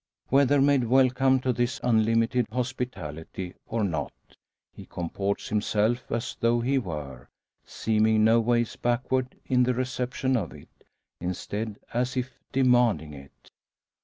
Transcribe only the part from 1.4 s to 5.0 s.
to this unlimited hospitality, or not, he